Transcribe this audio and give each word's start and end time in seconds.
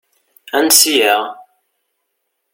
Ansi-aɣ? 0.57 1.23